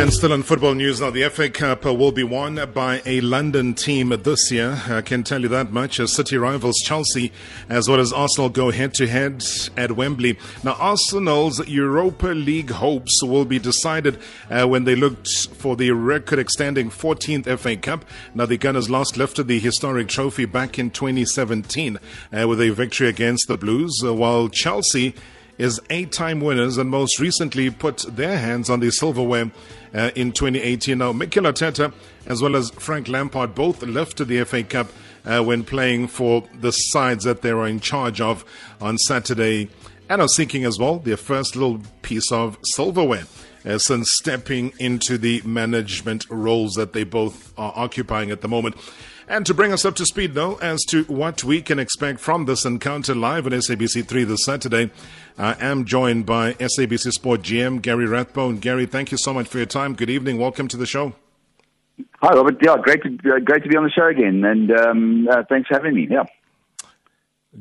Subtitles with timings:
[0.00, 3.74] And still in football news now, the FA Cup will be won by a London
[3.74, 4.80] team this year.
[4.88, 6.00] I can tell you that much.
[6.00, 7.32] As City rivals Chelsea
[7.68, 9.44] as well as Arsenal go head to head
[9.76, 10.38] at Wembley.
[10.64, 14.18] Now, Arsenal's Europa League hopes will be decided
[14.48, 18.06] uh, when they looked for the record extending 14th FA Cup.
[18.34, 21.98] Now, the Gunners last lifted the historic trophy back in 2017
[22.32, 25.14] uh, with a victory against the Blues, uh, while Chelsea
[25.60, 29.50] is eight time winners and most recently put their hands on the silverware
[29.94, 30.96] uh, in 2018.
[30.96, 31.92] Now, Mikel Arteta
[32.24, 34.88] as well as Frank Lampard both lifted the FA Cup
[35.26, 38.42] uh, when playing for the sides that they were in charge of
[38.80, 39.68] on Saturday
[40.08, 43.24] and are seeking as well their first little piece of silverware.
[43.62, 48.74] Uh, since stepping into the management roles that they both are occupying at the moment.
[49.30, 52.46] And to bring us up to speed, though, as to what we can expect from
[52.46, 54.90] this encounter live on SABC3 this Saturday,
[55.38, 58.58] I am joined by SABC Sport GM Gary Rathbone.
[58.58, 59.94] Gary, thank you so much for your time.
[59.94, 60.38] Good evening.
[60.38, 61.14] Welcome to the show.
[62.22, 62.56] Hi, Robert.
[62.60, 65.68] Yeah, great to uh, great to be on the show again, and um, uh, thanks
[65.68, 66.08] for having me.
[66.10, 66.24] Yeah.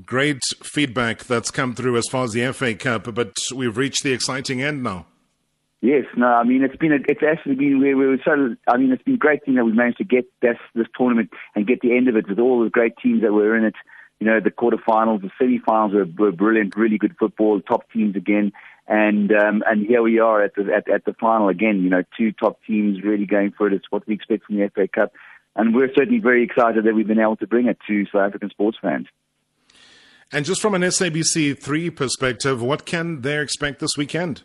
[0.03, 4.11] Great feedback that's come through as far as the FA Cup, but we've reached the
[4.11, 5.05] exciting end now.
[5.81, 8.77] Yes, no, I mean it's been a, it's actually been we, we were so I
[8.77, 11.79] mean it's been great thing that we've managed to get this this tournament and get
[11.81, 13.75] the end of it with all the great teams that were in it.
[14.19, 18.51] You know, the quarterfinals, the semi-finals were, were brilliant, really good football, top teams again,
[18.85, 21.81] and um, and here we are at the at, at the final again.
[21.81, 23.73] You know, two top teams really going for it.
[23.73, 25.13] It's what we expect from the FA Cup,
[25.55, 28.49] and we're certainly very excited that we've been able to bring it to South African
[28.49, 29.07] sports fans.
[30.33, 34.43] And just from an SABC three perspective, what can they expect this weekend?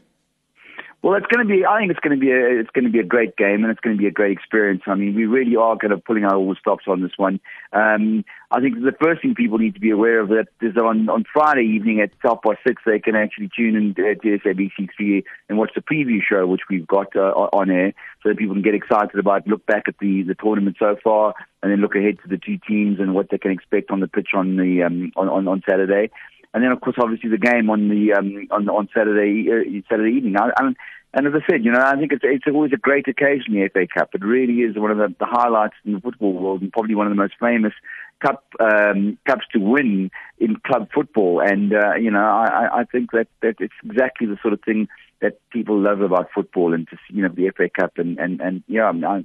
[1.05, 1.67] Well, it's going to be.
[1.67, 2.61] I think it's going to be a.
[2.61, 4.85] It's going to be a great game, and it's going to be a great experience.
[4.87, 7.41] I mean, we really are kind of pulling out all the stops on this one.
[7.75, 11.11] Um, I think the first thing people need to be aware of that is on
[11.11, 15.25] on Friday evening at half past six, they can actually tune in to SABC three
[15.51, 18.63] and watch the preview show, which we've got uh, on air, so that people can
[18.63, 22.17] get excited about look back at the the tournament so far, and then look ahead
[22.23, 25.13] to the two teams and what they can expect on the pitch on the um,
[25.17, 26.11] on, on on Saturday
[26.55, 30.17] and then of course obviously the game on the um, on on Saturday uh, Saturday
[30.17, 30.37] evening.
[30.39, 30.73] I, I,
[31.17, 33.69] and as I said, you know, I think it's it's always a great occasion the
[33.73, 34.11] FA Cup.
[34.15, 37.07] It really is one of the, the highlights in the football world, and probably one
[37.07, 37.73] of the most famous
[38.21, 41.41] cup um, cups to win in club football.
[41.41, 44.89] And uh, you know, I, I think that that it's exactly the sort of thing
[45.21, 48.63] that people love about football, and to you know the FA Cup, and and and
[48.67, 49.25] yeah, I,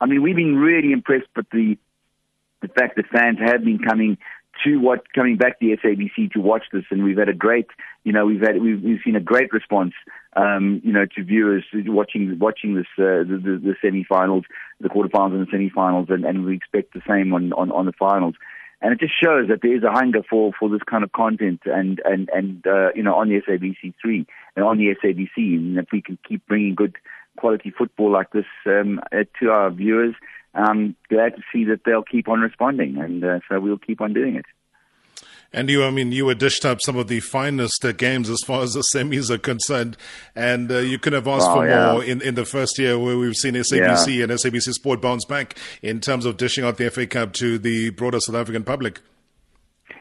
[0.00, 1.76] I mean, we've been really impressed with the
[2.62, 4.16] the fact that fans have been coming
[4.64, 7.66] to what coming back to SABC to watch this, and we've had a great,
[8.04, 9.92] you know, we've had we've, we've seen a great response,
[10.34, 14.44] um, you know, to viewers watching watching this uh, the, the, the semi-finals,
[14.80, 17.92] the quarterfinals and the semi-finals, and, and we expect the same on, on on the
[17.92, 18.34] finals.
[18.82, 21.60] And it just shows that there is a hunger for, for this kind of content,
[21.64, 25.78] and and and uh, you know, on the SABC three and on the SABC, and
[25.78, 26.96] if we can keep bringing good
[27.36, 29.00] quality football like this um,
[29.40, 30.14] to our viewers
[30.56, 34.12] I'm glad to see that they'll keep on responding, and uh, so we'll keep on
[34.12, 34.46] doing it.
[35.52, 38.42] And you, I mean, you were dished up some of the finest uh, games as
[38.44, 39.96] far as the semis are concerned,
[40.34, 41.92] and uh, you could have asked oh, for yeah.
[41.92, 44.24] more in, in the first year where we've seen SABC yeah.
[44.24, 47.90] and SABC Sport bounce back in terms of dishing out the FA Cup to the
[47.90, 49.00] broader South African public.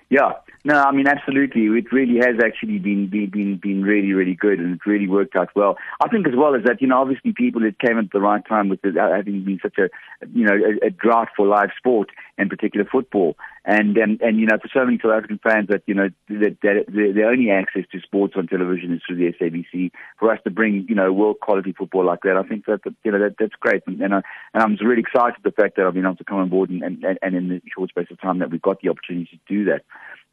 [0.09, 0.33] Yeah,
[0.65, 1.65] no, I mean absolutely.
[1.65, 5.49] It really has actually been been been really really good, and it really worked out
[5.55, 5.77] well.
[6.03, 8.41] I think as well as that, you know, obviously people it came at the right
[8.49, 9.89] time with it uh, having been such a
[10.33, 12.09] you know a, a drought for live sport,
[12.39, 15.83] in particular football, and and and you know for so many South African fans that
[15.85, 19.91] you know that, that their only access to sports on television is through the SABC.
[20.17, 23.11] For us to bring you know world quality football like that, I think that you
[23.11, 24.21] know that that's great, and and, I,
[24.55, 26.81] and I'm really excited the fact that I've been able to come on board and
[26.81, 29.65] and, and in the short space of time that we've got the opportunity to do
[29.65, 29.83] that.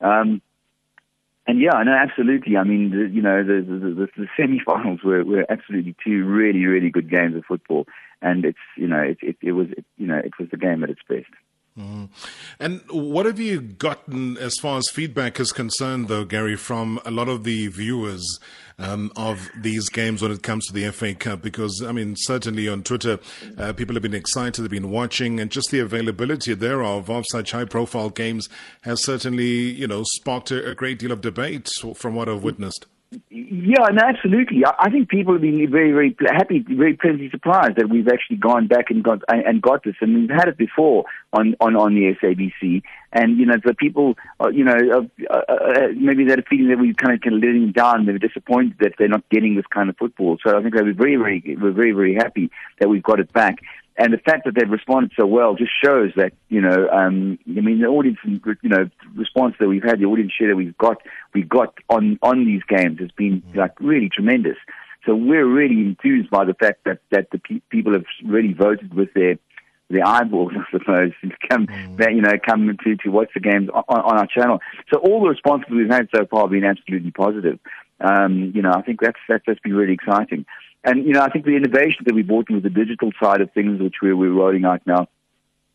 [0.02, 0.42] Um,
[1.46, 2.56] and yeah, no, absolutely.
[2.56, 6.64] I mean, the, you know, the the, the, the semi-finals were, were absolutely two really,
[6.66, 7.86] really good games of football,
[8.20, 10.84] and it's you know, it it, it was it, you know, it was the game
[10.84, 11.26] at its best.
[11.78, 12.10] Mm.
[12.60, 17.10] And what have you gotten as far as feedback is concerned, though, Gary, from a
[17.10, 18.38] lot of the viewers
[18.78, 21.41] um, of these games when it comes to the FA Cup?
[21.41, 23.19] Because, I mean, certainly on Twitter,
[23.57, 27.53] uh, people have been excited, they've been watching, and just the availability thereof of such
[27.53, 28.51] high profile games
[28.83, 32.86] has certainly, you know, sparked a, a great deal of debate from what I've witnessed.
[33.28, 34.64] Yeah, no, absolutely.
[34.64, 38.36] I, I think people have been very, very happy, very pleasantly surprised that we've actually
[38.36, 41.94] gone back and got and got this, and we've had it before on on on
[41.94, 42.82] the SABC.
[43.12, 46.78] And you know, the people, uh, you know, uh, uh, uh, maybe they're feeling that
[46.78, 48.06] we kind of kind of letting down.
[48.06, 50.38] They're disappointed that they're not getting this kind of football.
[50.42, 52.50] So I think they were very, very, we're very, very happy
[52.80, 53.58] that we've got it back
[53.97, 57.60] and the fact that they've responded so well just shows that you know, um, I
[57.60, 60.98] mean, the audience, you know, response that we've had, the audience share that we've got,
[61.34, 64.56] we got on on these games has been like really tremendous.
[65.04, 68.94] So we're really enthused by the fact that that the pe- people have really voted
[68.94, 69.36] with their
[69.92, 72.15] the eyeballs, I suppose, to come, mm.
[72.15, 74.59] you know, come to, to watch the games on, on our channel.
[74.91, 77.59] So all the responses we've had so far have been absolutely positive.
[78.00, 80.44] Um, you know, I think that's, that's, that's been really exciting.
[80.84, 83.52] And, you know, I think the innovation that we brought with the digital side of
[83.52, 85.08] things, which we're, we're rolling out now,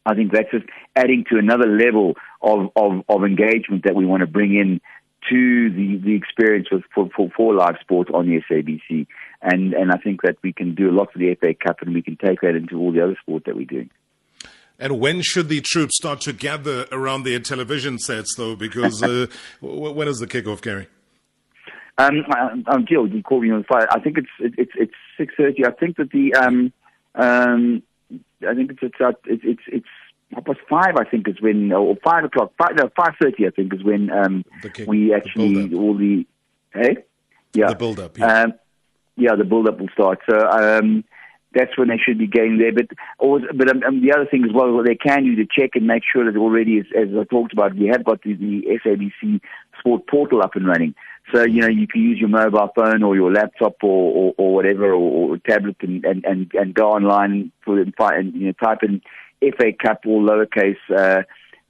[0.05, 0.65] I think that's just
[0.95, 4.81] adding to another level of, of, of engagement that we want to bring in
[5.29, 9.07] to the, the experience with, for, for, for live sport on the SABC.
[9.41, 11.93] And, and I think that we can do a lot for the FA Cup and
[11.93, 13.89] we can take that into all the other sport that we're doing.
[14.79, 18.55] And when should the troops start to gather around their television sets, though?
[18.55, 19.27] Because uh,
[19.61, 20.87] when is the kickoff, Gary?
[21.97, 23.87] Um, I'm uh, um, You called me on the fire.
[23.89, 25.65] I think it's it's it's six thirty.
[25.65, 26.71] I think that the um
[27.15, 27.81] um
[28.47, 29.61] I think it's it's it's it's,
[30.33, 30.95] it's past five.
[30.97, 32.53] I think is when or five o'clock.
[32.57, 33.47] Five no five thirty.
[33.47, 36.25] I think is when um kick, we actually the all the
[36.73, 36.97] hey
[37.53, 38.41] yeah the build up yeah.
[38.41, 38.53] Um,
[39.15, 40.19] yeah the build up will start.
[40.29, 41.03] So um
[41.55, 42.73] that's when they should be getting there.
[42.73, 45.47] But also, but um, um, the other thing as well, what they can do to
[45.49, 48.33] check and make sure that already, as, as I talked about, we have got the,
[48.33, 49.41] the SABC
[49.79, 50.93] Sport Portal up and running.
[51.33, 54.55] So you know you can use your mobile phone or your laptop or, or, or
[54.55, 58.83] whatever or, or tablet and, and, and, and go online for and, you know type
[58.83, 59.01] in
[59.41, 61.23] FA Cup or lowercase uh,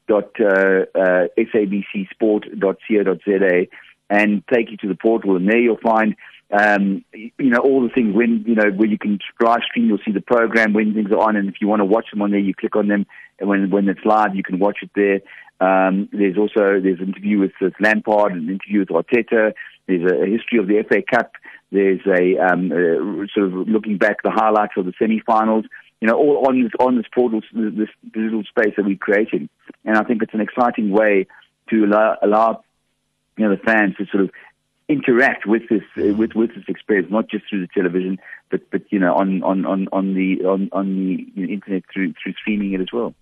[0.07, 3.67] dot uh, uh, sabcsport.co.za
[4.09, 6.15] and take you to the portal and there you'll find
[6.51, 9.99] um, you know, all the things when, you know, where you can live stream, you'll
[10.05, 11.35] see the program when things are on.
[11.35, 13.05] And if you want to watch them on there, you click on them.
[13.39, 15.19] And when, when it's live, you can watch it there.
[15.59, 19.53] Um, there's also, there's an interview with, with Lampard, an interview with Arteta.
[19.87, 21.33] There's a, a history of the FA Cup.
[21.71, 25.65] There's a, um, a sort of looking back the highlights of the semi-finals.
[25.99, 29.49] You know, all on this, on this portal, this digital space that we're creating.
[29.83, 31.25] And I think it's an exciting way
[31.69, 32.63] to allow, allow
[33.35, 34.31] you know, the fans to sort of
[34.89, 38.19] interact with this with with this experience, not just through the television,
[38.49, 40.95] but but you know on on on on the on on
[41.35, 43.13] the internet through through streaming it as well.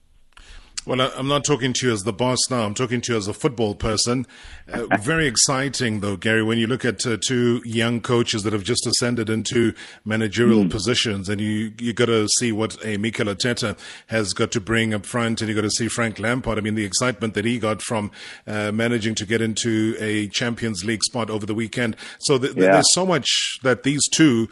[0.86, 2.64] Well, I'm not talking to you as the boss now.
[2.64, 4.28] I'm talking to you as a football person.
[4.72, 8.64] Uh, very exciting, though, Gary, when you look at uh, two young coaches that have
[8.64, 9.74] just ascended into
[10.04, 10.70] managerial mm.
[10.70, 13.76] positions, and you you got to see what a Mikel Arteta
[14.08, 16.60] has got to bring up front, and you got to see Frank Lampard.
[16.60, 18.12] I mean, the excitement that he got from
[18.46, 21.96] uh, managing to get into a Champions League spot over the weekend.
[22.20, 22.74] So th- yeah.
[22.74, 24.50] there's so much that these two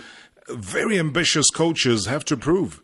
[0.49, 2.82] very ambitious coaches have to prove.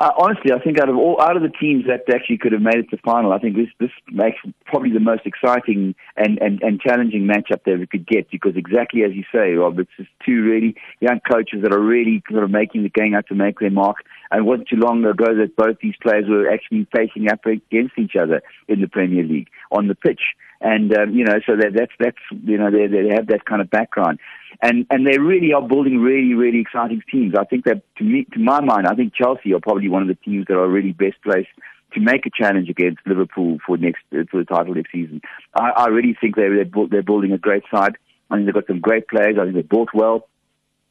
[0.00, 2.62] Uh, honestly, I think out of all out of the teams that actually could have
[2.62, 6.62] made it to final, I think this this makes probably the most exciting and, and,
[6.62, 10.08] and challenging matchup that we could get because exactly as you say, Rob, it's just
[10.24, 13.58] two really young coaches that are really sort of making the game out to make
[13.58, 13.98] their mark.
[14.30, 17.98] And it wasn't too long ago that both these players were actually facing up against
[17.98, 21.72] each other in the Premier League on the pitch and um, you know, so that,
[21.74, 24.18] that's that's you know they they have that kind of background,
[24.62, 27.34] and and they really are building really really exciting teams.
[27.38, 30.08] I think that to me, to my mind, I think Chelsea are probably one of
[30.08, 31.48] the teams that are really best placed
[31.94, 35.20] to make a challenge against Liverpool for next for the title next season.
[35.54, 37.96] I, I really think they they're, they're building a great side.
[38.30, 39.36] I think they've got some great players.
[39.40, 40.28] I think they bought well,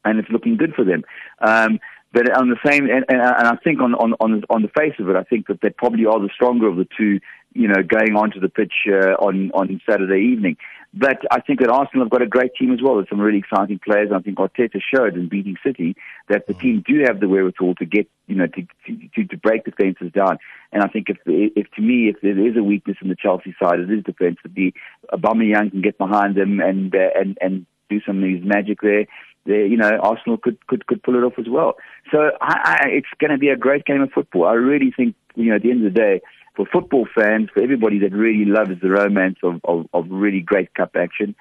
[0.03, 1.03] and it's looking good for them.
[1.39, 1.79] Um,
[2.11, 5.09] but on the same, and, and, I think on, on on on the face of
[5.09, 7.19] it, I think that they probably are the stronger of the two
[7.53, 10.57] you know, going onto the pitch uh, on on Saturday evening.
[10.91, 12.95] But I think that Arsenal have got a great team as well.
[12.95, 14.09] There's some really exciting players.
[14.13, 15.95] I think Arteta showed in beating City
[16.29, 18.67] that the team do have the wherewithal to get, you know, to
[19.15, 20.39] to, to break defences down.
[20.71, 23.55] And I think if if to me, if there is a weakness in the Chelsea
[23.61, 24.73] side, it is the
[25.13, 29.05] Aubameyang can get behind them and uh, and and do some of his magic there.
[29.45, 31.75] There, you know, Arsenal could could could pull it off as well.
[32.11, 34.45] So I, I, it's going to be a great game of football.
[34.45, 36.21] I really think, you know, at the end of the day
[36.59, 40.73] for football fans, for everybody that really loves the romance of, of, of really great
[40.73, 41.33] cup action,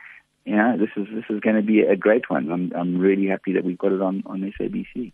[0.44, 2.52] you know, this is this is going to be a great one.
[2.52, 5.10] I'm I'm really happy that we've got it on on SABC.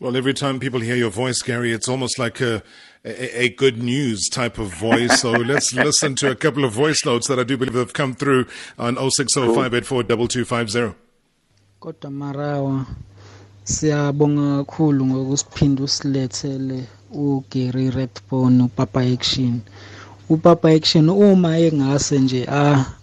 [0.00, 2.64] Well, every time people hear your voice, Gary, it's almost like a,
[3.04, 5.20] a, a good news type of voice.
[5.20, 8.14] So let's listen to a couple of voice notes that I do believe have come
[8.14, 10.94] through on 0605842250.
[11.80, 12.86] Kodwa Marawa
[13.64, 19.60] siyabonga kakhulu ngokusiphinda usilethele uGary Rathbone uPapa Action.
[20.28, 22.46] uPapa Action uma engase nje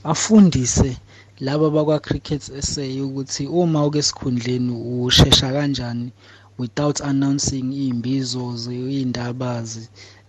[0.04, 0.98] afundise
[1.40, 4.72] laba bakwa Cricket SA ukuthi uma uke esikhundleni
[5.06, 6.12] ushesha kanjani
[6.58, 9.64] without announcing imbizo zeindaba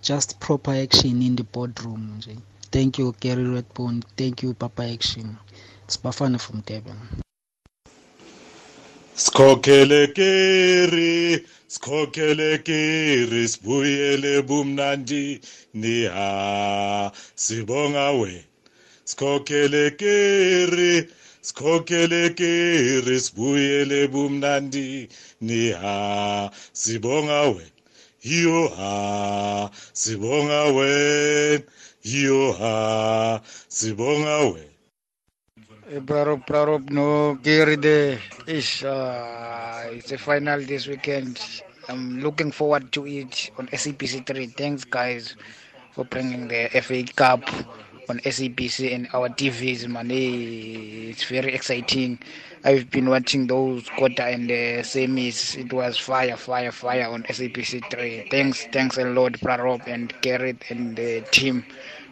[0.02, 2.37] just proper action in the boardroom nje.
[2.71, 5.37] Thank you Gary Redbone thank you Papa Action.
[5.88, 7.25] Sibafana from Durban.
[9.16, 11.40] Skokele Gary
[11.73, 15.40] sikhokhele kiri sibuyele bumnandi
[15.75, 18.44] niha sibonga wena.
[19.08, 21.08] Sikhokhele kiri
[21.42, 25.08] sikhokhele kere sibuyele bumnandi
[25.40, 27.73] niha sibonga wena.
[28.23, 31.64] Yo ha sibonga wena.
[32.04, 34.75] Yo ha sibonga wena.
[35.87, 38.19] Braro, braro, no, Gary there.
[38.49, 41.40] Ish, uh, it's a final this weekend.
[41.88, 44.57] I'm looking forward to it on SABC3.
[44.57, 45.37] Thanks, guys,
[45.93, 47.49] for bringing the FA Cup
[48.09, 50.11] on SABC and our TVs, man.
[50.11, 52.19] It's very exciting.
[52.64, 55.57] I've been watching those quarter and the semis.
[55.57, 58.28] It was fire, fire, fire on SABC3.
[58.28, 61.64] Thanks, thanks a lot, Prarop and Garrett and the team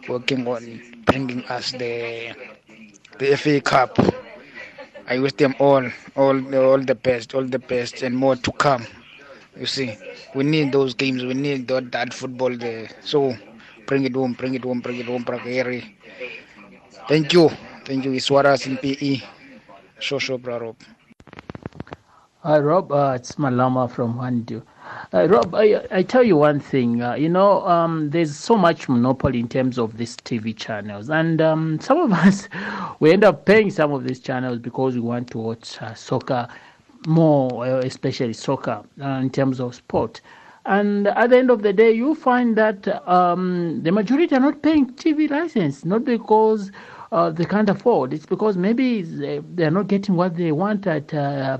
[0.07, 2.54] working on bringing us the
[3.19, 3.97] the FA Cup.
[5.07, 8.85] I wish them all, all, all the best, all the best, and more to come.
[9.57, 9.97] You see,
[10.33, 11.23] we need those games.
[11.23, 12.89] We need that, that football there.
[13.01, 13.35] So
[13.87, 15.85] bring it home, bring it home, bring it home, Prakeri.
[17.07, 17.49] Thank you,
[17.85, 18.11] thank you.
[18.11, 19.21] Iswaras in PE.
[19.99, 20.75] Show, bro.
[22.43, 22.91] Hi, Rob.
[22.91, 24.63] Uh, it's Malama from Handu.
[25.13, 27.01] Uh, Rob, I, I tell you one thing.
[27.01, 31.41] Uh, you know, um, there's so much monopoly in terms of these TV channels, and
[31.41, 32.49] um, some of us
[32.99, 36.47] we end up paying some of these channels because we want to watch uh, soccer
[37.07, 40.21] more, uh, especially soccer uh, in terms of sport.
[40.65, 44.63] And at the end of the day, you find that um, the majority are not
[44.63, 46.71] paying TV license, not because
[47.11, 48.13] uh, they can't afford.
[48.13, 51.59] It's because maybe they, are not getting what they want at uh,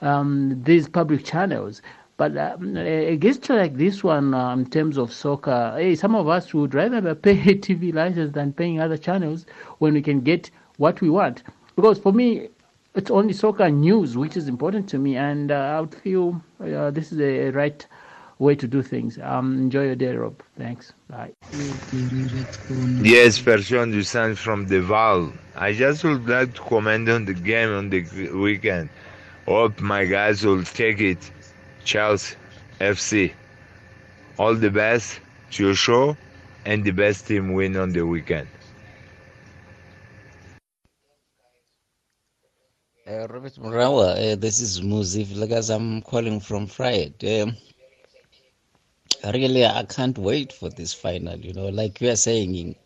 [0.00, 1.82] um, these public channels.
[2.16, 6.28] But um, a gesture like this one, uh, in terms of soccer, hey, some of
[6.28, 9.46] us would rather pay a TV license than paying other channels
[9.78, 11.42] when we can get what we want.
[11.76, 12.48] Because for me,
[12.94, 16.90] it's only soccer news which is important to me, and uh, I would feel uh,
[16.90, 17.84] this is a right
[18.38, 19.18] way to do things.
[19.20, 20.40] Um, enjoy your day, Rob.
[20.56, 20.92] Thanks.
[21.08, 21.32] Bye.
[23.02, 25.32] Yes, Person Dusan from the Val.
[25.56, 28.02] I just would like to comment on the game on the
[28.32, 28.88] weekend.
[29.46, 31.30] Hope my guys will take it.
[31.84, 32.36] Chelsea
[32.80, 33.32] FC.
[34.38, 35.20] All the best
[35.52, 36.16] to your show
[36.64, 38.48] and the best team win on the weekend.
[43.06, 45.70] Uh, Robert Marawa, uh, this is Muzif Lagas.
[45.74, 47.14] I'm calling from Fried.
[47.24, 47.56] Um,
[49.24, 51.36] really, I can't wait for this final.
[51.38, 52.76] You know, like you are saying,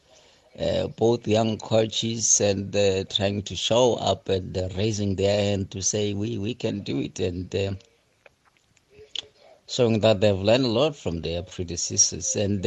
[0.59, 5.71] uh, both young coaches and uh, trying to show up and uh, raising their hand
[5.73, 7.73] to say we we can do it and uh,
[9.69, 12.67] showing that they've learned a lot from their predecessors and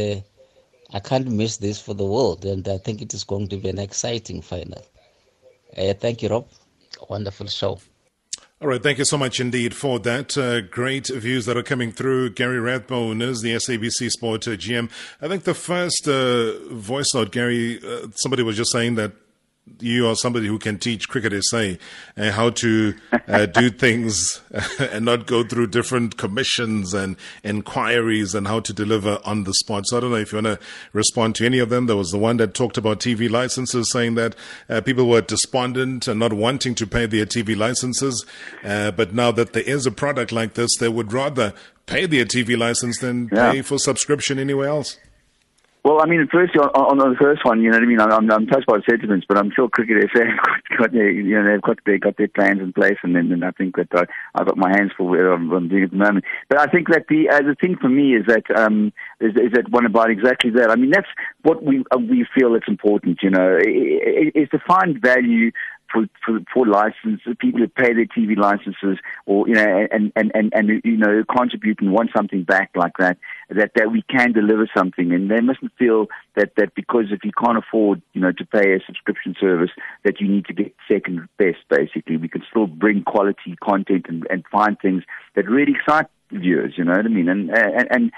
[0.93, 3.69] I can't miss this for the world and I think it is going to be
[3.69, 4.83] an exciting final.
[5.75, 6.47] thank you, Rob
[7.09, 7.79] wonderful show.
[8.61, 10.37] All right, thank you so much indeed for that.
[10.37, 12.31] Uh, great views that are coming through.
[12.31, 14.89] Gary Rathbone is the SABC Sport uh, GM.
[15.19, 19.13] I think the first uh, voice note, Gary, uh, somebody was just saying that
[19.79, 21.73] you are somebody who can teach cricket SA
[22.17, 22.95] uh, how to
[23.27, 24.41] uh, do things
[24.79, 29.87] and not go through different commissions and inquiries and how to deliver on the spot.
[29.87, 31.85] So I don't know if you want to respond to any of them.
[31.85, 34.35] There was the one that talked about TV licenses, saying that
[34.69, 38.25] uh, people were despondent and not wanting to pay their TV licenses.
[38.63, 41.53] Uh, but now that there is a product like this, they would rather
[41.85, 43.51] pay their TV license than yeah.
[43.51, 44.97] pay for subscription anywhere else.
[45.83, 47.99] Well, I mean, firstly, on, on, the first one, you know what I mean.
[47.99, 51.09] I'm, I'm touched by the sentiments, but I'm sure Cricket SA have got, got their,
[51.09, 53.77] you know, they've got they got their plans in place, and then and I think
[53.77, 56.25] that I, I've got my hands full what I'm, I'm doing at the moment.
[56.49, 59.53] But I think that the uh, the thing for me is that um, is, is
[59.53, 60.69] that one about exactly that.
[60.69, 61.09] I mean, that's
[61.41, 63.17] what we uh, we feel it's important.
[63.23, 65.51] You know, is to find value
[65.91, 70.31] for, for, for licenses, people who pay their TV licenses or, you know, and, and,
[70.33, 73.17] and, and, you know, contribute and want something back like that,
[73.49, 75.11] that, that we can deliver something.
[75.11, 78.73] And they mustn't feel that, that because if you can't afford, you know, to pay
[78.73, 79.71] a subscription service,
[80.03, 82.17] that you need to get second best, basically.
[82.17, 85.03] We can still bring quality content and, and find things
[85.35, 87.29] that really excite viewers, you know what I mean?
[87.29, 88.11] And, and, and,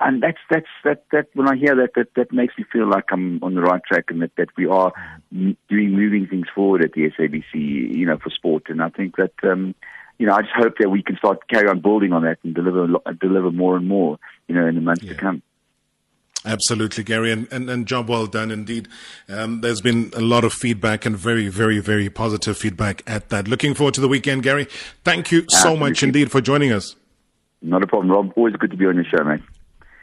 [0.00, 3.04] and that's that's that that when I hear that that that makes me feel like
[3.10, 4.92] I'm on the right track and that that we are
[5.32, 8.64] doing moving things forward at the SABC, you know, for sport.
[8.68, 9.74] And I think that um,
[10.18, 12.54] you know I just hope that we can start carry on building on that and
[12.54, 12.86] deliver
[13.20, 15.12] deliver more and more, you know, in the months yeah.
[15.12, 15.42] to come.
[16.44, 18.86] Absolutely, Gary, and, and, and job well done indeed.
[19.28, 23.48] Um, there's been a lot of feedback and very, very, very positive feedback at that.
[23.48, 24.68] Looking forward to the weekend, Gary.
[25.02, 25.80] Thank you so Absolutely.
[25.80, 26.94] much indeed for joining us.
[27.62, 28.32] Not a problem, Rob.
[28.36, 29.40] Always good to be on your show, mate.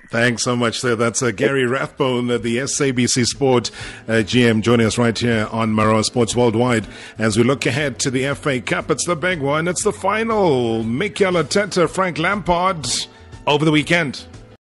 [0.10, 0.96] Thanks so much, sir.
[0.96, 3.72] That's uh, Gary Rathbone, the SABC Sport
[4.08, 6.86] uh, GM, joining us right here on Marawa Sports Worldwide
[7.18, 8.92] as we look ahead to the FA Cup.
[8.92, 9.68] It's the big one.
[9.68, 10.84] It's the final.
[10.84, 12.88] Mikel Arteta, Frank Lampard
[13.48, 14.26] over the weekend.